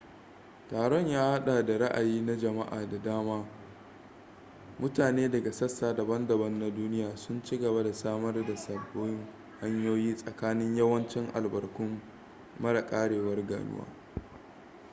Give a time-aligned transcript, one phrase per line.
[0.69, 3.45] taron na hada da raayi na jamaa da sama
[4.79, 9.27] mutane daga sassa daban-daban na duniya sun ci gaba da samar da sababin
[9.59, 12.01] hanyoyi tsakanin yawancin albarkun
[12.59, 13.87] mara karewar ganuwan